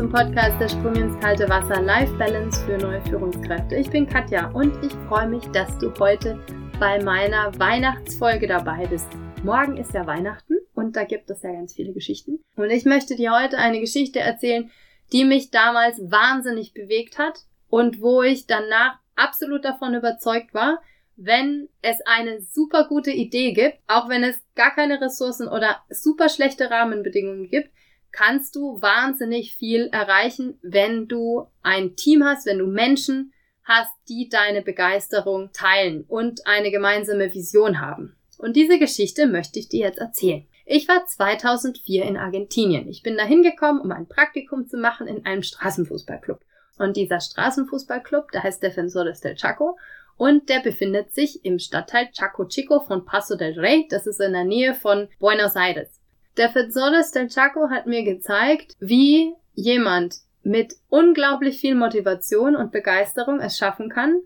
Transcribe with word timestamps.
zum 0.00 0.08
Podcast 0.08 0.58
Der 0.58 0.68
Sprung 0.70 0.94
ins 0.94 1.20
kalte 1.20 1.46
Wasser 1.50 1.82
Life 1.82 2.14
Balance 2.14 2.64
für 2.64 2.78
neue 2.78 3.02
Führungskräfte. 3.02 3.76
Ich 3.76 3.90
bin 3.90 4.06
Katja 4.06 4.48
und 4.52 4.82
ich 4.82 4.92
freue 5.06 5.28
mich, 5.28 5.42
dass 5.48 5.76
du 5.76 5.92
heute 6.00 6.42
bei 6.78 7.02
meiner 7.02 7.52
Weihnachtsfolge 7.58 8.46
dabei 8.46 8.86
bist. 8.86 9.08
Morgen 9.44 9.76
ist 9.76 9.92
ja 9.92 10.06
Weihnachten 10.06 10.54
und 10.72 10.96
da 10.96 11.04
gibt 11.04 11.28
es 11.28 11.42
ja 11.42 11.52
ganz 11.52 11.74
viele 11.74 11.92
Geschichten. 11.92 12.42
Und 12.56 12.70
ich 12.70 12.86
möchte 12.86 13.14
dir 13.14 13.32
heute 13.32 13.58
eine 13.58 13.78
Geschichte 13.78 14.20
erzählen, 14.20 14.70
die 15.12 15.26
mich 15.26 15.50
damals 15.50 16.00
wahnsinnig 16.10 16.72
bewegt 16.72 17.18
hat 17.18 17.40
und 17.68 18.00
wo 18.00 18.22
ich 18.22 18.46
danach 18.46 18.96
absolut 19.16 19.66
davon 19.66 19.94
überzeugt 19.94 20.54
war, 20.54 20.80
wenn 21.16 21.68
es 21.82 22.00
eine 22.06 22.40
super 22.40 22.88
gute 22.88 23.10
Idee 23.10 23.52
gibt, 23.52 23.76
auch 23.86 24.08
wenn 24.08 24.24
es 24.24 24.42
gar 24.54 24.74
keine 24.74 24.98
Ressourcen 24.98 25.46
oder 25.46 25.76
super 25.90 26.30
schlechte 26.30 26.70
Rahmenbedingungen 26.70 27.50
gibt, 27.50 27.68
kannst 28.12 28.56
du 28.56 28.80
wahnsinnig 28.80 29.56
viel 29.56 29.88
erreichen, 29.92 30.58
wenn 30.62 31.08
du 31.08 31.46
ein 31.62 31.96
Team 31.96 32.24
hast, 32.24 32.46
wenn 32.46 32.58
du 32.58 32.66
Menschen 32.66 33.32
hast, 33.64 33.92
die 34.08 34.28
deine 34.28 34.62
Begeisterung 34.62 35.50
teilen 35.52 36.04
und 36.08 36.46
eine 36.46 36.70
gemeinsame 36.70 37.32
Vision 37.32 37.80
haben. 37.80 38.16
Und 38.38 38.56
diese 38.56 38.78
Geschichte 38.78 39.26
möchte 39.26 39.58
ich 39.58 39.68
dir 39.68 39.86
jetzt 39.86 39.98
erzählen. 39.98 40.46
Ich 40.64 40.88
war 40.88 41.04
2004 41.04 42.04
in 42.04 42.16
Argentinien. 42.16 42.88
Ich 42.88 43.02
bin 43.02 43.16
da 43.16 43.24
hingekommen, 43.24 43.82
um 43.82 43.92
ein 43.92 44.08
Praktikum 44.08 44.66
zu 44.66 44.76
machen 44.76 45.06
in 45.06 45.26
einem 45.26 45.42
Straßenfußballclub. 45.42 46.40
Und 46.78 46.96
dieser 46.96 47.20
Straßenfußballclub, 47.20 48.30
der 48.32 48.42
heißt 48.42 48.62
Defensores 48.62 49.20
del 49.20 49.34
Chaco 49.34 49.76
und 50.16 50.48
der 50.48 50.60
befindet 50.60 51.12
sich 51.12 51.44
im 51.44 51.58
Stadtteil 51.58 52.10
Chaco 52.12 52.46
Chico 52.46 52.80
von 52.80 53.04
Paso 53.04 53.36
del 53.36 53.58
Rey. 53.58 53.86
Das 53.90 54.06
ist 54.06 54.20
in 54.20 54.32
der 54.32 54.44
Nähe 54.44 54.74
von 54.74 55.08
Buenos 55.18 55.56
Aires. 55.56 55.99
Der 56.36 56.50
Fedzoles 56.50 57.12
del 57.12 57.28
Chaco 57.28 57.70
hat 57.70 57.86
mir 57.86 58.04
gezeigt, 58.04 58.76
wie 58.80 59.34
jemand 59.54 60.16
mit 60.42 60.74
unglaublich 60.88 61.60
viel 61.60 61.74
Motivation 61.74 62.56
und 62.56 62.72
Begeisterung 62.72 63.40
es 63.40 63.58
schaffen 63.58 63.88
kann, 63.88 64.20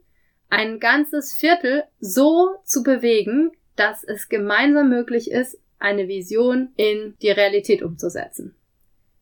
ein 0.50 0.78
ganzes 0.78 1.32
Viertel 1.32 1.84
so 1.98 2.56
zu 2.64 2.82
bewegen, 2.82 3.52
dass 3.77 4.05
es 4.05 4.28
gemeinsam 4.28 4.88
möglich 4.88 5.30
ist, 5.30 5.58
eine 5.78 6.06
Vision 6.06 6.72
in 6.77 7.16
die 7.20 7.30
Realität 7.30 7.82
umzusetzen. 7.82 8.55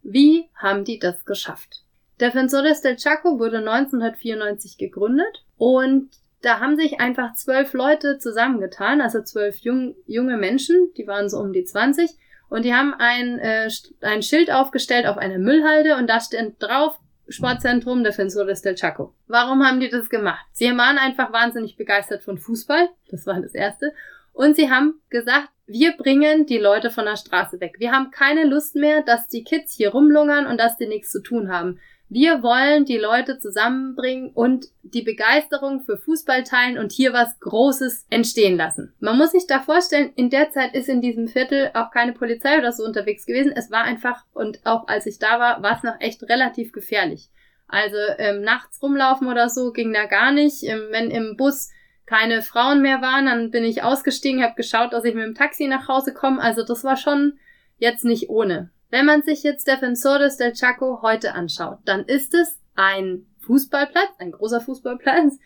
Wie 0.03 0.49
haben 0.55 0.85
die 0.85 0.99
das 0.99 1.25
geschafft? 1.25 1.85
Der 2.21 2.33
Fensores 2.33 2.83
del 2.83 2.97
Chaco 2.97 3.39
wurde 3.39 3.59
1994 3.59 4.77
gegründet 4.77 5.45
und 5.57 6.11
da 6.43 6.61
haben 6.61 6.77
sich 6.77 7.01
einfach 7.01 7.35
zwölf 7.35 7.73
Leute 7.73 8.19
zusammengetan, 8.19 9.01
also 9.01 9.23
zwölf 9.23 9.57
jung, 9.59 9.95
junge 10.07 10.37
Menschen, 10.37 10.93
die 10.97 11.07
waren 11.07 11.29
so 11.29 11.39
um 11.39 11.53
die 11.53 11.65
20 11.65 12.11
und 12.53 12.67
die 12.67 12.75
haben 12.75 12.93
ein, 12.93 13.39
äh, 13.39 13.71
ein 14.03 14.23
Schild 14.23 14.51
aufgestellt 14.53 15.07
auf 15.07 15.17
einer 15.17 15.39
Müllhalde 15.39 15.97
und 15.97 16.07
da 16.07 16.21
steht 16.21 16.57
drauf 16.59 16.99
Sportzentrum 17.27 18.05
Defensores 18.05 18.61
del 18.61 18.75
Chaco. 18.75 19.15
Warum 19.27 19.67
haben 19.67 19.81
die 19.81 19.89
das 19.89 20.11
gemacht? 20.11 20.45
Sie 20.53 20.67
waren 20.67 20.99
einfach 20.99 21.33
wahnsinnig 21.33 21.79
begeistert 21.79 22.23
von 22.23 22.37
Fußball. 22.37 22.91
Das 23.11 23.25
war 23.25 23.41
das 23.41 23.55
Erste. 23.55 23.95
Und 24.35 24.55
sie 24.55 24.71
haben 24.71 25.01
gesagt, 25.09 25.49
wir 25.67 25.97
bringen 25.97 26.45
die 26.45 26.59
Leute 26.59 26.91
von 26.91 27.07
der 27.07 27.17
Straße 27.17 27.59
weg. 27.61 27.77
Wir 27.79 27.91
haben 27.91 28.11
keine 28.11 28.45
Lust 28.45 28.75
mehr, 28.75 29.01
dass 29.01 29.29
die 29.29 29.45
Kids 29.45 29.73
hier 29.75 29.93
rumlungern 29.93 30.47
und 30.47 30.59
dass 30.59 30.77
die 30.77 30.87
nichts 30.87 31.11
zu 31.11 31.23
tun 31.23 31.51
haben. 31.51 31.81
Wir 32.15 32.43
wollen 32.43 32.85
die 32.85 32.99
Leute 32.99 33.39
zusammenbringen 33.39 34.33
und 34.35 34.67
die 34.83 35.01
Begeisterung 35.01 35.81
für 35.81 35.97
Fußball 35.97 36.43
teilen 36.43 36.77
und 36.77 36.93
hier 36.93 37.15
was 37.15 37.41
Großes 37.41 38.05
entstehen 38.11 38.59
lassen. 38.59 38.93
Man 39.01 39.17
muss 39.17 39.33
sich 39.33 39.47
da 39.47 39.61
vorstellen, 39.61 40.13
in 40.15 40.29
der 40.29 40.51
Zeit 40.51 40.75
ist 40.75 40.91
in 40.91 41.01
diesem 41.01 41.27
Viertel 41.27 41.71
auch 41.73 41.91
keine 41.91 42.13
Polizei 42.13 42.59
oder 42.59 42.71
so 42.71 42.85
unterwegs 42.85 43.25
gewesen. 43.25 43.55
Es 43.57 43.71
war 43.71 43.85
einfach, 43.85 44.27
und 44.35 44.61
auch 44.65 44.89
als 44.89 45.07
ich 45.07 45.21
da 45.21 45.41
war, 45.41 45.63
war 45.63 45.79
es 45.79 45.85
noch 45.85 45.99
echt 46.01 46.23
relativ 46.25 46.73
gefährlich. 46.73 47.31
Also 47.67 47.97
ähm, 48.19 48.43
nachts 48.43 48.83
rumlaufen 48.83 49.27
oder 49.27 49.49
so 49.49 49.73
ging 49.73 49.95
da 49.95 50.05
gar 50.05 50.33
nicht. 50.33 50.65
Ähm, 50.65 50.89
wenn 50.91 51.11
im 51.11 51.39
Bus 51.39 51.71
keine 52.05 52.43
Frauen 52.43 52.83
mehr 52.83 53.01
waren, 53.01 53.25
dann 53.25 53.51
bin 53.51 53.65
ich 53.65 53.85
ausgestiegen, 53.85 54.43
habe 54.43 54.55
geschaut, 54.55 54.93
dass 54.93 55.07
ich 55.07 55.15
mit 55.15 55.25
dem 55.25 55.35
Taxi 55.35 55.67
nach 55.67 55.89
Hause 55.89 56.13
komme. 56.13 56.43
Also 56.43 56.63
das 56.63 56.85
war 56.85 56.99
schon 56.99 57.39
jetzt 57.79 58.05
nicht 58.05 58.29
ohne. 58.29 58.71
Wenn 58.93 59.07
man 59.07 59.23
sich 59.23 59.43
jetzt 59.43 59.67
Defensores 59.69 60.37
del 60.37 60.53
Chaco 60.53 61.01
heute 61.01 61.33
anschaut, 61.33 61.79
dann 61.87 62.05
ist 62.05 62.35
es 62.35 62.61
ein 62.75 63.25
Fußballplatz, 63.41 64.11
ein 64.19 64.33
großer 64.33 64.61
Fußballplatz 64.61 65.39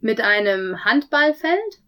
mit 0.00 0.22
einem 0.22 0.82
Handballfeld 0.86 1.82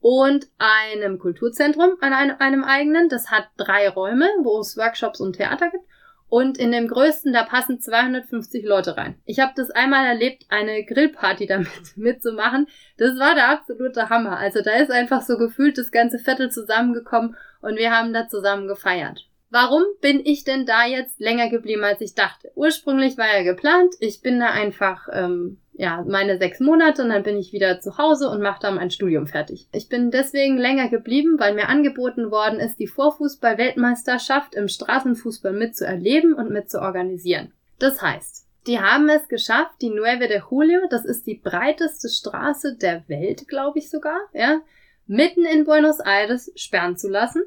und 0.00 0.46
einem 0.56 1.18
Kulturzentrum 1.18 1.96
an 2.00 2.14
einem, 2.14 2.36
einem 2.38 2.64
eigenen. 2.64 3.10
Das 3.10 3.30
hat 3.30 3.48
drei 3.58 3.90
Räume, 3.90 4.26
wo 4.42 4.58
es 4.58 4.78
Workshops 4.78 5.20
und 5.20 5.36
Theater 5.36 5.68
gibt. 5.70 5.84
Und 6.30 6.56
in 6.56 6.72
dem 6.72 6.88
größten, 6.88 7.34
da 7.34 7.42
passen 7.42 7.78
250 7.78 8.64
Leute 8.64 8.96
rein. 8.96 9.20
Ich 9.26 9.40
habe 9.40 9.52
das 9.54 9.70
einmal 9.70 10.06
erlebt, 10.06 10.46
eine 10.48 10.82
Grillparty 10.86 11.44
damit 11.46 11.94
mitzumachen. 11.96 12.68
Das 12.96 13.18
war 13.18 13.34
der 13.34 13.50
absolute 13.50 14.08
Hammer. 14.08 14.38
Also 14.38 14.62
da 14.62 14.72
ist 14.76 14.90
einfach 14.90 15.20
so 15.20 15.36
gefühlt 15.36 15.76
das 15.76 15.90
ganze 15.90 16.18
Viertel 16.18 16.50
zusammengekommen 16.50 17.36
und 17.60 17.76
wir 17.76 17.90
haben 17.90 18.14
da 18.14 18.28
zusammen 18.28 18.66
gefeiert. 18.66 19.28
Warum 19.54 19.84
bin 20.00 20.20
ich 20.24 20.42
denn 20.42 20.66
da 20.66 20.84
jetzt 20.84 21.20
länger 21.20 21.48
geblieben, 21.48 21.84
als 21.84 22.00
ich 22.00 22.16
dachte? 22.16 22.50
Ursprünglich 22.56 23.16
war 23.16 23.32
ja 23.32 23.44
geplant, 23.44 23.94
ich 24.00 24.20
bin 24.20 24.40
da 24.40 24.50
einfach, 24.50 25.06
ähm, 25.12 25.58
ja, 25.74 26.04
meine 26.08 26.38
sechs 26.38 26.58
Monate 26.58 27.04
und 27.04 27.10
dann 27.10 27.22
bin 27.22 27.38
ich 27.38 27.52
wieder 27.52 27.78
zu 27.78 27.96
Hause 27.96 28.30
und 28.30 28.42
mache 28.42 28.62
da 28.62 28.72
mein 28.72 28.90
Studium 28.90 29.28
fertig. 29.28 29.68
Ich 29.70 29.88
bin 29.88 30.10
deswegen 30.10 30.58
länger 30.58 30.88
geblieben, 30.88 31.36
weil 31.38 31.54
mir 31.54 31.68
angeboten 31.68 32.32
worden 32.32 32.58
ist, 32.58 32.80
die 32.80 32.88
Vorfußball-Weltmeisterschaft 32.88 34.56
im 34.56 34.66
Straßenfußball 34.66 35.52
mitzuerleben 35.52 36.34
und 36.34 36.50
mitzuorganisieren. 36.50 37.52
Das 37.78 38.02
heißt, 38.02 38.48
die 38.66 38.80
haben 38.80 39.08
es 39.08 39.28
geschafft, 39.28 39.76
die 39.82 39.90
Nueve 39.90 40.26
de 40.26 40.42
Julio, 40.50 40.80
das 40.90 41.04
ist 41.04 41.28
die 41.28 41.36
breiteste 41.36 42.08
Straße 42.08 42.74
der 42.74 43.08
Welt, 43.08 43.46
glaube 43.46 43.78
ich 43.78 43.88
sogar, 43.88 44.18
ja, 44.32 44.62
mitten 45.06 45.44
in 45.44 45.64
Buenos 45.64 46.00
Aires 46.00 46.50
sperren 46.56 46.96
zu 46.96 47.08
lassen 47.08 47.44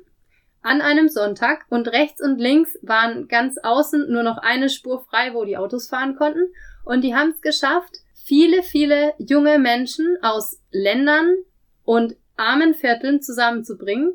an 0.67 0.81
einem 0.81 1.07
Sonntag 1.07 1.66
und 1.69 1.88
rechts 1.88 2.22
und 2.22 2.39
links 2.39 2.78
waren 2.81 3.29
ganz 3.29 3.57
außen 3.57 4.11
nur 4.11 4.23
noch 4.23 4.38
eine 4.38 4.67
Spur 4.67 5.00
frei, 5.00 5.33
wo 5.33 5.45
die 5.45 5.55
Autos 5.55 5.88
fahren 5.88 6.17
konnten. 6.17 6.51
Und 6.83 7.05
die 7.05 7.16
haben 7.16 7.29
es 7.29 7.41
geschafft, 7.41 7.95
viele, 8.13 8.63
viele 8.63 9.13
junge 9.17 9.59
Menschen 9.59 10.17
aus 10.22 10.61
Ländern 10.69 11.35
und 11.85 12.17
armen 12.35 12.73
Vierteln 12.73 13.22
zusammenzubringen, 13.22 14.11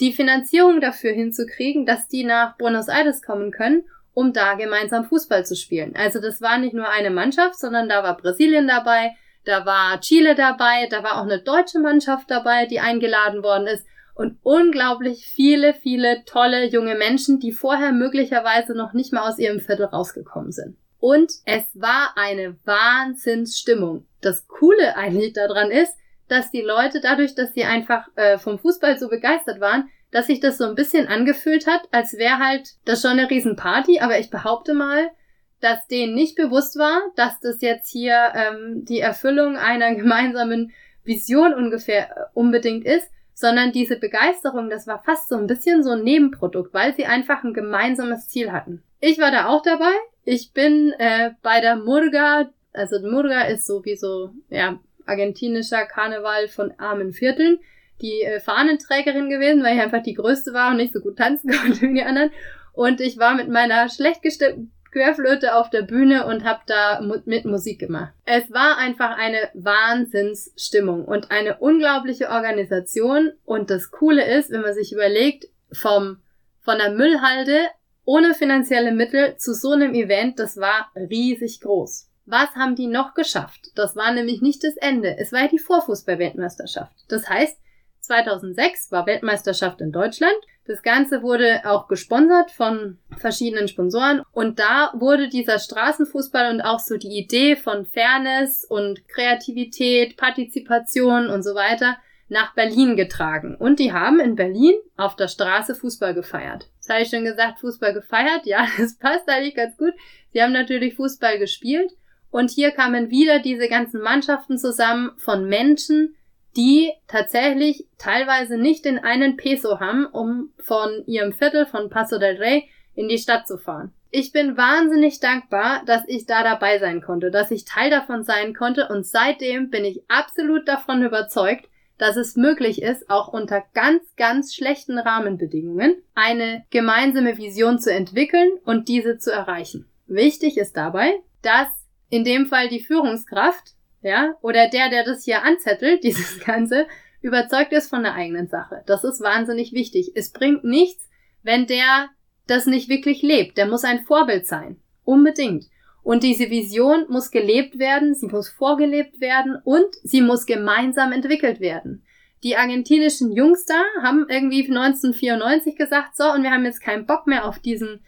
die 0.00 0.12
Finanzierung 0.12 0.80
dafür 0.80 1.12
hinzukriegen, 1.12 1.86
dass 1.86 2.08
die 2.08 2.24
nach 2.24 2.56
Buenos 2.56 2.88
Aires 2.88 3.22
kommen 3.22 3.52
können, 3.52 3.84
um 4.14 4.32
da 4.32 4.54
gemeinsam 4.54 5.04
Fußball 5.04 5.46
zu 5.46 5.54
spielen. 5.54 5.94
Also 5.94 6.20
das 6.20 6.42
war 6.42 6.58
nicht 6.58 6.74
nur 6.74 6.88
eine 6.88 7.10
Mannschaft, 7.10 7.56
sondern 7.56 7.88
da 7.88 8.02
war 8.02 8.16
Brasilien 8.16 8.66
dabei, 8.66 9.12
da 9.44 9.64
war 9.64 10.00
Chile 10.00 10.34
dabei, 10.34 10.88
da 10.90 11.04
war 11.04 11.18
auch 11.18 11.24
eine 11.24 11.40
deutsche 11.40 11.78
Mannschaft 11.78 12.28
dabei, 12.32 12.66
die 12.66 12.80
eingeladen 12.80 13.44
worden 13.44 13.68
ist 13.68 13.86
und 14.18 14.36
unglaublich 14.42 15.26
viele, 15.26 15.74
viele 15.74 16.24
tolle 16.24 16.66
junge 16.66 16.96
Menschen, 16.96 17.38
die 17.38 17.52
vorher 17.52 17.92
möglicherweise 17.92 18.74
noch 18.74 18.92
nicht 18.92 19.12
mal 19.12 19.28
aus 19.28 19.38
ihrem 19.38 19.60
Viertel 19.60 19.86
rausgekommen 19.86 20.50
sind. 20.50 20.76
Und 20.98 21.30
es 21.44 21.62
war 21.74 22.14
eine 22.16 22.56
Wahnsinnsstimmung. 22.64 24.06
Das 24.20 24.48
Coole 24.48 24.96
eigentlich 24.96 25.34
daran 25.34 25.70
ist, 25.70 25.94
dass 26.26 26.50
die 26.50 26.62
Leute 26.62 27.00
dadurch, 27.00 27.36
dass 27.36 27.54
sie 27.54 27.62
einfach 27.62 28.08
äh, 28.16 28.38
vom 28.38 28.58
Fußball 28.58 28.98
so 28.98 29.08
begeistert 29.08 29.60
waren, 29.60 29.88
dass 30.10 30.26
sich 30.26 30.40
das 30.40 30.58
so 30.58 30.64
ein 30.64 30.74
bisschen 30.74 31.06
angefühlt 31.06 31.68
hat, 31.68 31.82
als 31.92 32.14
wäre 32.18 32.38
halt 32.38 32.70
das 32.84 33.02
schon 33.02 33.12
eine 33.12 33.30
Riesenparty, 33.30 34.00
aber 34.00 34.18
ich 34.18 34.30
behaupte 34.30 34.74
mal, 34.74 35.12
dass 35.60 35.86
denen 35.86 36.16
nicht 36.16 36.34
bewusst 36.34 36.76
war, 36.76 37.02
dass 37.14 37.38
das 37.38 37.60
jetzt 37.60 37.88
hier 37.88 38.32
ähm, 38.34 38.84
die 38.84 38.98
Erfüllung 38.98 39.56
einer 39.56 39.94
gemeinsamen 39.94 40.72
Vision 41.04 41.54
ungefähr 41.54 42.10
äh, 42.10 42.24
unbedingt 42.34 42.84
ist, 42.84 43.08
sondern 43.38 43.70
diese 43.70 43.96
Begeisterung, 43.96 44.68
das 44.68 44.88
war 44.88 45.00
fast 45.04 45.28
so 45.28 45.36
ein 45.36 45.46
bisschen 45.46 45.84
so 45.84 45.90
ein 45.90 46.02
Nebenprodukt, 46.02 46.74
weil 46.74 46.96
sie 46.96 47.06
einfach 47.06 47.44
ein 47.44 47.54
gemeinsames 47.54 48.28
Ziel 48.28 48.50
hatten. 48.50 48.82
Ich 48.98 49.20
war 49.20 49.30
da 49.30 49.46
auch 49.46 49.62
dabei. 49.62 49.92
Ich 50.24 50.52
bin 50.52 50.92
äh, 50.98 51.30
bei 51.40 51.60
der 51.60 51.76
Murga, 51.76 52.50
also 52.72 52.98
Murga 53.00 53.42
ist 53.42 53.64
sowieso 53.64 54.32
ja 54.50 54.80
argentinischer 55.06 55.86
Karneval 55.86 56.48
von 56.48 56.72
armen 56.78 57.12
Vierteln, 57.12 57.60
die 58.02 58.22
äh, 58.22 58.40
Fahnenträgerin 58.40 59.30
gewesen, 59.30 59.62
weil 59.62 59.76
ich 59.76 59.82
einfach 59.82 60.02
die 60.02 60.14
größte 60.14 60.52
war 60.52 60.72
und 60.72 60.78
nicht 60.78 60.92
so 60.92 60.98
gut 60.98 61.16
tanzen 61.16 61.52
konnte 61.62 61.82
wie 61.82 61.94
die 61.94 62.02
anderen. 62.02 62.32
Und 62.72 63.00
ich 63.00 63.18
war 63.18 63.36
mit 63.36 63.48
meiner 63.48 63.88
schlecht 63.88 64.22
gestimmten 64.22 64.72
Querflöte 64.90 65.54
auf 65.54 65.70
der 65.70 65.82
Bühne 65.82 66.26
und 66.26 66.44
habe 66.44 66.60
da 66.66 67.00
mit 67.24 67.44
Musik 67.44 67.78
gemacht. 67.78 68.12
Es 68.24 68.50
war 68.52 68.78
einfach 68.78 69.16
eine 69.16 69.50
Wahnsinnsstimmung 69.54 71.04
und 71.04 71.30
eine 71.30 71.58
unglaubliche 71.58 72.30
Organisation. 72.30 73.32
Und 73.44 73.70
das 73.70 73.90
Coole 73.90 74.24
ist, 74.24 74.50
wenn 74.50 74.62
man 74.62 74.74
sich 74.74 74.92
überlegt, 74.92 75.46
vom, 75.72 76.18
von 76.60 76.78
der 76.78 76.90
Müllhalde 76.90 77.68
ohne 78.04 78.34
finanzielle 78.34 78.92
Mittel 78.92 79.36
zu 79.36 79.52
so 79.52 79.72
einem 79.72 79.92
Event, 79.94 80.38
das 80.38 80.56
war 80.56 80.90
riesig 80.96 81.60
groß. 81.60 82.08
Was 82.24 82.50
haben 82.54 82.74
die 82.74 82.86
noch 82.86 83.14
geschafft? 83.14 83.70
Das 83.74 83.96
war 83.96 84.12
nämlich 84.12 84.42
nicht 84.42 84.64
das 84.64 84.76
Ende. 84.76 85.16
Es 85.18 85.32
war 85.32 85.42
ja 85.42 85.48
die 85.48 85.58
Vorfußball-Weltmeisterschaft. 85.58 86.92
Das 87.08 87.28
heißt, 87.28 87.58
2006 88.00 88.90
war 88.92 89.06
Weltmeisterschaft 89.06 89.80
in 89.80 89.92
Deutschland. 89.92 90.36
Das 90.68 90.82
Ganze 90.82 91.22
wurde 91.22 91.62
auch 91.64 91.88
gesponsert 91.88 92.50
von 92.50 92.98
verschiedenen 93.16 93.68
Sponsoren 93.68 94.20
und 94.32 94.58
da 94.58 94.92
wurde 94.92 95.30
dieser 95.30 95.58
Straßenfußball 95.58 96.52
und 96.52 96.60
auch 96.60 96.78
so 96.78 96.98
die 96.98 97.18
Idee 97.18 97.56
von 97.56 97.86
Fairness 97.86 98.66
und 98.68 99.08
Kreativität, 99.08 100.18
Partizipation 100.18 101.28
und 101.28 101.42
so 101.42 101.54
weiter 101.54 101.96
nach 102.28 102.54
Berlin 102.54 102.96
getragen. 102.96 103.56
Und 103.56 103.78
die 103.78 103.94
haben 103.94 104.20
in 104.20 104.36
Berlin 104.36 104.74
auf 104.98 105.16
der 105.16 105.28
Straße 105.28 105.74
Fußball 105.74 106.12
gefeiert. 106.12 106.68
Das 106.80 106.90
habe 106.90 107.02
ich 107.02 107.08
schon 107.08 107.24
gesagt, 107.24 107.60
Fußball 107.60 107.94
gefeiert. 107.94 108.44
Ja, 108.44 108.66
das 108.78 108.98
passt 108.98 109.26
eigentlich 109.26 109.54
ganz 109.54 109.74
gut. 109.78 109.94
Sie 110.34 110.42
haben 110.42 110.52
natürlich 110.52 110.96
Fußball 110.96 111.38
gespielt. 111.38 111.92
Und 112.30 112.50
hier 112.50 112.72
kamen 112.72 113.08
wieder 113.08 113.38
diese 113.38 113.68
ganzen 113.68 114.02
Mannschaften 114.02 114.58
zusammen 114.58 115.12
von 115.16 115.48
Menschen, 115.48 116.14
die 116.58 116.90
tatsächlich 117.06 117.86
teilweise 117.98 118.58
nicht 118.58 118.84
den 118.84 118.98
einen 118.98 119.36
Peso 119.36 119.78
haben, 119.78 120.06
um 120.06 120.50
von 120.58 121.04
ihrem 121.06 121.32
Viertel 121.32 121.66
von 121.66 121.88
Paso 121.88 122.18
del 122.18 122.36
Rey 122.36 122.68
in 122.96 123.08
die 123.08 123.18
Stadt 123.18 123.46
zu 123.46 123.58
fahren. 123.58 123.92
Ich 124.10 124.32
bin 124.32 124.56
wahnsinnig 124.56 125.20
dankbar, 125.20 125.82
dass 125.86 126.02
ich 126.08 126.26
da 126.26 126.42
dabei 126.42 126.80
sein 126.80 127.00
konnte, 127.00 127.30
dass 127.30 127.52
ich 127.52 127.64
Teil 127.64 127.90
davon 127.90 128.24
sein 128.24 128.54
konnte 128.54 128.88
und 128.88 129.06
seitdem 129.06 129.70
bin 129.70 129.84
ich 129.84 130.02
absolut 130.08 130.66
davon 130.66 131.04
überzeugt, 131.04 131.68
dass 131.96 132.16
es 132.16 132.34
möglich 132.34 132.82
ist, 132.82 133.08
auch 133.08 133.28
unter 133.28 133.62
ganz, 133.74 134.02
ganz 134.16 134.52
schlechten 134.54 134.98
Rahmenbedingungen 134.98 135.96
eine 136.16 136.64
gemeinsame 136.70 137.38
Vision 137.38 137.78
zu 137.78 137.92
entwickeln 137.92 138.50
und 138.64 138.88
diese 138.88 139.18
zu 139.18 139.30
erreichen. 139.30 139.86
Wichtig 140.08 140.58
ist 140.58 140.76
dabei, 140.76 141.12
dass 141.42 141.68
in 142.10 142.24
dem 142.24 142.46
Fall 142.46 142.68
die 142.68 142.80
Führungskraft 142.80 143.74
ja, 144.02 144.34
oder 144.42 144.68
der, 144.68 144.90
der 144.90 145.04
das 145.04 145.24
hier 145.24 145.42
anzettelt, 145.42 146.02
dieses 146.04 146.40
Ganze, 146.40 146.86
überzeugt 147.20 147.72
ist 147.72 147.88
von 147.90 148.02
der 148.02 148.14
eigenen 148.14 148.48
Sache. 148.48 148.82
Das 148.86 149.04
ist 149.04 149.20
wahnsinnig 149.20 149.72
wichtig. 149.72 150.12
Es 150.14 150.32
bringt 150.32 150.64
nichts, 150.64 151.08
wenn 151.42 151.66
der 151.66 152.10
das 152.46 152.66
nicht 152.66 152.88
wirklich 152.88 153.22
lebt. 153.22 153.58
Der 153.58 153.66
muss 153.66 153.84
ein 153.84 154.04
Vorbild 154.04 154.46
sein. 154.46 154.80
Unbedingt. 155.04 155.66
Und 156.02 156.22
diese 156.22 156.48
Vision 156.48 157.06
muss 157.08 157.30
gelebt 157.30 157.78
werden, 157.78 158.14
sie 158.14 158.28
muss 158.28 158.48
vorgelebt 158.48 159.20
werden 159.20 159.56
und 159.64 159.88
sie 160.04 160.22
muss 160.22 160.46
gemeinsam 160.46 161.12
entwickelt 161.12 161.60
werden. 161.60 162.04
Die 162.44 162.56
argentinischen 162.56 163.32
Jungs 163.32 163.64
da 163.66 163.82
haben 164.00 164.26
irgendwie 164.28 164.62
1994 164.62 165.76
gesagt, 165.76 166.16
so, 166.16 166.32
und 166.32 166.44
wir 166.44 166.52
haben 166.52 166.64
jetzt 166.64 166.80
keinen 166.80 167.04
Bock 167.04 167.26
mehr 167.26 167.46
auf 167.46 167.58
diesen 167.58 168.00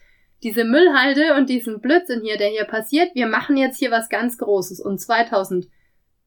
diese 0.42 0.64
Müllhalde 0.64 1.34
und 1.34 1.50
diesen 1.50 1.80
Blödsinn 1.80 2.22
hier, 2.22 2.38
der 2.38 2.48
hier 2.48 2.64
passiert. 2.64 3.14
Wir 3.14 3.26
machen 3.26 3.56
jetzt 3.56 3.78
hier 3.78 3.90
was 3.90 4.08
ganz 4.08 4.38
Großes. 4.38 4.80
Und 4.80 4.98
2000 4.98 5.68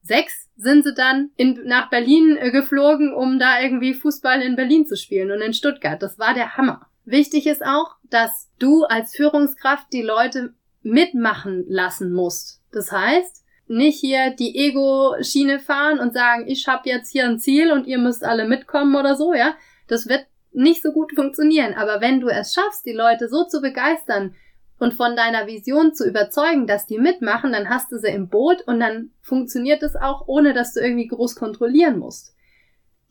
sechs 0.04 0.50
sind 0.56 0.84
sie 0.84 0.94
dann 0.94 1.32
in, 1.36 1.62
nach 1.66 1.90
Berlin 1.90 2.38
äh, 2.40 2.52
geflogen, 2.52 3.14
um 3.14 3.40
da 3.40 3.62
irgendwie 3.62 3.94
Fußball 3.94 4.42
in 4.42 4.56
Berlin 4.56 4.86
zu 4.86 4.96
spielen 4.96 5.32
und 5.32 5.42
in 5.42 5.54
Stuttgart. 5.54 6.02
Das 6.02 6.20
war 6.20 6.34
der 6.34 6.58
Hammer. 6.58 6.88
Wichtig 7.06 7.48
ist 7.48 7.66
auch, 7.66 7.96
dass 8.10 8.50
du 8.60 8.84
als 8.84 9.16
Führungskraft 9.16 9.92
die 9.92 10.04
Leute 10.04 10.54
mitmachen 10.84 11.66
lassen 11.68 12.14
musst. 12.14 12.62
Das 12.72 12.92
heißt, 12.92 13.44
nicht 13.68 14.00
hier 14.00 14.32
die 14.32 14.56
Ego-Schiene 14.56 15.60
fahren 15.60 16.00
und 16.00 16.14
sagen, 16.14 16.46
ich 16.48 16.68
habe 16.68 16.90
jetzt 16.90 17.12
hier 17.12 17.26
ein 17.26 17.40
Ziel 17.40 17.72
und 17.72 17.88
ihr 17.88 17.98
müsst 17.98 18.24
alle 18.24 18.48
mitkommen 18.48 18.96
oder 18.96 19.16
so, 19.16 19.34
ja. 19.34 19.56
Das 19.88 20.08
wird 20.08 20.26
nicht 20.52 20.82
so 20.82 20.92
gut 20.92 21.14
funktionieren. 21.14 21.74
Aber 21.74 22.00
wenn 22.00 22.20
du 22.20 22.28
es 22.28 22.54
schaffst, 22.54 22.86
die 22.86 22.94
Leute 22.94 23.28
so 23.28 23.46
zu 23.46 23.62
begeistern, 23.62 24.36
und 24.84 24.94
von 24.94 25.16
deiner 25.16 25.48
Vision 25.48 25.94
zu 25.94 26.06
überzeugen, 26.06 26.68
dass 26.68 26.86
die 26.86 27.00
mitmachen, 27.00 27.54
dann 27.54 27.70
hast 27.70 27.90
du 27.94 27.98
sie 27.98 28.10
im 28.10 28.28
Boot 28.28 28.62
und 28.68 28.82
dann 28.82 29.12
funktioniert 29.22 29.82
es 29.82 29.96
auch, 29.96 30.28
ohne 30.28 30.54
dass 30.54 30.74
du 30.74 30.82
irgendwie 30.82 31.08
groß 31.08 31.36
kontrollieren 31.38 31.98
musst. 31.98 32.36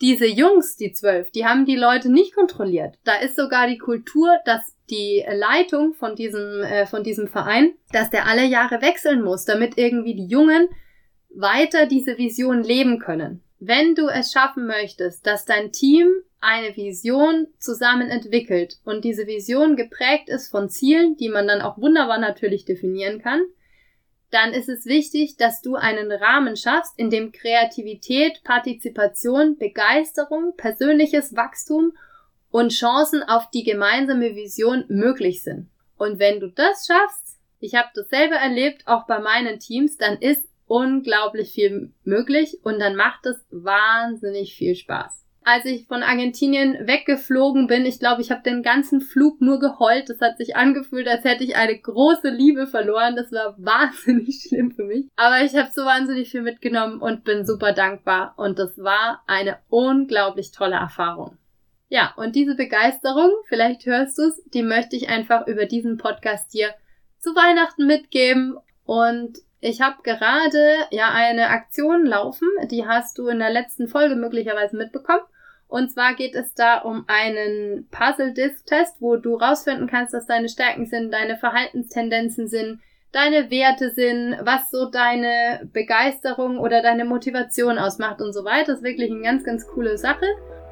Diese 0.02 0.26
Jungs, 0.26 0.76
die 0.76 0.92
zwölf, 0.92 1.30
die 1.30 1.46
haben 1.46 1.64
die 1.64 1.76
Leute 1.76 2.12
nicht 2.12 2.34
kontrolliert. 2.34 2.98
Da 3.04 3.14
ist 3.14 3.36
sogar 3.36 3.68
die 3.68 3.78
Kultur, 3.78 4.36
dass 4.44 4.74
die 4.90 5.24
Leitung 5.32 5.94
von 5.94 6.14
diesem, 6.14 6.62
äh, 6.62 6.84
von 6.84 7.04
diesem 7.04 7.26
Verein, 7.26 7.72
dass 7.90 8.10
der 8.10 8.26
alle 8.26 8.44
Jahre 8.44 8.82
wechseln 8.82 9.22
muss, 9.22 9.46
damit 9.46 9.78
irgendwie 9.78 10.14
die 10.14 10.26
Jungen 10.26 10.68
weiter 11.34 11.86
diese 11.86 12.18
Vision 12.18 12.62
leben 12.62 12.98
können. 12.98 13.42
Wenn 13.60 13.94
du 13.94 14.08
es 14.08 14.30
schaffen 14.30 14.66
möchtest, 14.66 15.26
dass 15.26 15.46
dein 15.46 15.72
Team 15.72 16.08
eine 16.42 16.76
Vision 16.76 17.46
zusammen 17.58 18.10
entwickelt. 18.10 18.78
Und 18.84 19.04
diese 19.04 19.26
Vision 19.26 19.76
geprägt 19.76 20.28
ist 20.28 20.48
von 20.48 20.68
Zielen, 20.68 21.16
die 21.16 21.28
man 21.28 21.46
dann 21.46 21.62
auch 21.62 21.78
wunderbar 21.78 22.18
natürlich 22.18 22.64
definieren 22.64 23.22
kann, 23.22 23.42
dann 24.30 24.52
ist 24.52 24.68
es 24.68 24.86
wichtig, 24.86 25.36
dass 25.36 25.60
du 25.62 25.76
einen 25.76 26.10
Rahmen 26.10 26.56
schaffst, 26.56 26.98
in 26.98 27.10
dem 27.10 27.32
Kreativität, 27.32 28.42
Partizipation, 28.44 29.56
Begeisterung, 29.58 30.54
persönliches 30.56 31.36
Wachstum 31.36 31.92
und 32.50 32.72
Chancen 32.72 33.22
auf 33.22 33.50
die 33.50 33.62
gemeinsame 33.62 34.34
Vision 34.34 34.84
möglich 34.88 35.42
sind. 35.42 35.68
Und 35.96 36.18
wenn 36.18 36.40
du 36.40 36.48
das 36.48 36.86
schaffst, 36.86 37.38
ich 37.60 37.74
habe 37.74 37.90
das 37.94 38.08
selber 38.08 38.36
erlebt, 38.36 38.88
auch 38.88 39.06
bei 39.06 39.20
meinen 39.20 39.60
Teams, 39.60 39.96
dann 39.96 40.16
ist 40.18 40.48
unglaublich 40.66 41.52
viel 41.52 41.92
möglich 42.02 42.58
und 42.64 42.80
dann 42.80 42.96
macht 42.96 43.26
es 43.26 43.44
wahnsinnig 43.50 44.54
viel 44.54 44.74
Spaß 44.74 45.22
als 45.44 45.64
ich 45.64 45.86
von 45.86 46.02
Argentinien 46.02 46.86
weggeflogen 46.86 47.66
bin, 47.66 47.86
ich 47.86 47.98
glaube, 47.98 48.22
ich 48.22 48.30
habe 48.30 48.42
den 48.42 48.62
ganzen 48.62 49.00
Flug 49.00 49.40
nur 49.40 49.58
geheult. 49.58 50.08
Das 50.08 50.20
hat 50.20 50.38
sich 50.38 50.56
angefühlt, 50.56 51.08
als 51.08 51.24
hätte 51.24 51.44
ich 51.44 51.56
eine 51.56 51.78
große 51.78 52.28
Liebe 52.28 52.66
verloren. 52.66 53.16
Das 53.16 53.32
war 53.32 53.54
wahnsinnig 53.58 54.46
schlimm 54.46 54.72
für 54.72 54.84
mich. 54.84 55.06
Aber 55.16 55.42
ich 55.42 55.54
habe 55.54 55.70
so 55.72 55.84
wahnsinnig 55.84 56.30
viel 56.30 56.42
mitgenommen 56.42 57.00
und 57.00 57.24
bin 57.24 57.44
super 57.44 57.72
dankbar. 57.72 58.34
Und 58.36 58.58
das 58.58 58.78
war 58.78 59.22
eine 59.26 59.58
unglaublich 59.68 60.52
tolle 60.52 60.76
Erfahrung. 60.76 61.38
Ja, 61.88 62.14
und 62.16 62.34
diese 62.34 62.54
Begeisterung, 62.54 63.30
vielleicht 63.48 63.84
hörst 63.84 64.16
du 64.18 64.22
es, 64.22 64.42
die 64.54 64.62
möchte 64.62 64.96
ich 64.96 65.10
einfach 65.10 65.46
über 65.46 65.66
diesen 65.66 65.98
Podcast 65.98 66.50
hier 66.52 66.70
zu 67.18 67.30
Weihnachten 67.34 67.86
mitgeben. 67.86 68.56
Und 68.84 69.38
ich 69.62 69.80
habe 69.80 70.02
gerade 70.02 70.74
ja 70.90 71.12
eine 71.12 71.48
Aktion 71.48 72.04
laufen, 72.04 72.48
die 72.64 72.84
hast 72.84 73.16
du 73.16 73.28
in 73.28 73.38
der 73.38 73.50
letzten 73.50 73.86
Folge 73.86 74.16
möglicherweise 74.16 74.76
mitbekommen. 74.76 75.22
Und 75.68 75.92
zwar 75.92 76.14
geht 76.14 76.34
es 76.34 76.52
da 76.54 76.78
um 76.78 77.04
einen 77.06 77.88
Puzzle-Disc-Test, 77.92 78.96
wo 79.00 79.16
du 79.16 79.36
rausfinden 79.36 79.86
kannst, 79.86 80.14
was 80.14 80.26
deine 80.26 80.48
Stärken 80.48 80.86
sind, 80.86 81.12
deine 81.12 81.36
Verhaltenstendenzen 81.36 82.48
sind, 82.48 82.80
deine 83.12 83.52
Werte 83.52 83.90
sind, 83.90 84.36
was 84.42 84.68
so 84.70 84.90
deine 84.90 85.70
Begeisterung 85.72 86.58
oder 86.58 86.82
deine 86.82 87.04
Motivation 87.04 87.78
ausmacht 87.78 88.20
und 88.20 88.32
so 88.32 88.44
weiter. 88.44 88.72
Das 88.72 88.78
ist 88.78 88.84
wirklich 88.84 89.12
eine 89.12 89.22
ganz, 89.22 89.44
ganz 89.44 89.68
coole 89.68 89.96
Sache. 89.96 90.26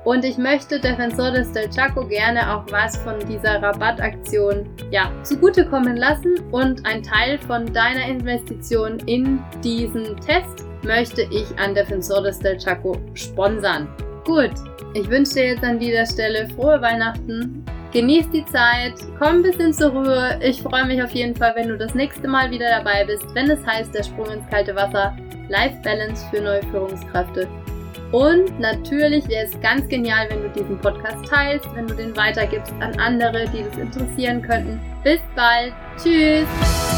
Und 0.04 0.24
ich 0.24 0.38
möchte 0.38 0.80
Defensores 0.80 1.52
del 1.52 1.68
Chaco 1.68 2.06
gerne 2.06 2.54
auch 2.54 2.64
was 2.70 2.96
von 2.96 3.18
dieser 3.28 3.62
Rabattaktion 3.62 4.68
ja, 4.90 5.10
zugutekommen 5.22 5.96
lassen 5.96 6.40
und 6.52 6.86
ein 6.86 7.02
Teil 7.02 7.38
von 7.38 7.70
deiner 7.72 8.06
Investition 8.06 8.98
in 9.06 9.40
diesen 9.62 10.16
Test 10.20 10.66
möchte 10.82 11.22
ich 11.30 11.46
an 11.58 11.74
Defensores 11.74 12.38
del 12.38 12.56
Chaco 12.56 12.96
sponsern. 13.12 13.88
Gut, 14.24 14.52
ich 14.94 15.08
wünsche 15.10 15.34
dir 15.34 15.46
jetzt 15.48 15.64
an 15.64 15.78
dieser 15.78 16.06
Stelle 16.06 16.48
frohe 16.54 16.80
Weihnachten. 16.80 17.64
Genieß 17.92 18.30
die 18.30 18.44
Zeit, 18.46 18.94
komm 19.18 19.36
ein 19.36 19.42
bisschen 19.42 19.72
zur 19.72 19.90
Ruhe. 19.90 20.38
Ich 20.42 20.62
freue 20.62 20.86
mich 20.86 21.02
auf 21.02 21.10
jeden 21.10 21.34
Fall, 21.34 21.52
wenn 21.56 21.68
du 21.68 21.76
das 21.76 21.94
nächste 21.94 22.28
Mal 22.28 22.50
wieder 22.50 22.70
dabei 22.70 23.04
bist, 23.04 23.26
wenn 23.34 23.50
es 23.50 23.66
heißt, 23.66 23.94
der 23.94 24.04
Sprung 24.04 24.30
ins 24.30 24.48
kalte 24.48 24.74
Wasser, 24.74 25.16
Life 25.48 25.76
Balance 25.82 26.24
für 26.30 26.40
neue 26.40 26.62
Führungskräfte. 26.70 27.48
Und 28.12 28.58
natürlich 28.58 29.28
wäre 29.28 29.46
es 29.46 29.60
ganz 29.60 29.88
genial, 29.88 30.28
wenn 30.30 30.42
du 30.42 30.48
diesen 30.50 30.78
Podcast 30.78 31.24
teilst, 31.28 31.68
wenn 31.74 31.86
du 31.86 31.94
den 31.94 32.16
weitergibst 32.16 32.72
an 32.80 32.98
andere, 32.98 33.44
die 33.50 33.62
das 33.62 33.78
interessieren 33.78 34.42
könnten. 34.42 34.80
Bis 35.04 35.20
bald. 35.36 35.72
Tschüss. 35.96 36.89